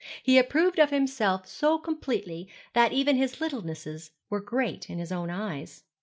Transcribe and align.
He 0.23 0.39
approved 0.39 0.79
of 0.79 0.89
himself 0.89 1.45
so 1.47 1.77
completely 1.77 2.47
that 2.73 2.91
even 2.91 3.17
his 3.17 3.35
littlenesses 3.39 4.09
were 4.31 4.41
great 4.41 4.89
in 4.89 4.97
his 4.97 5.11
own 5.11 5.29
eyes. 5.29 5.83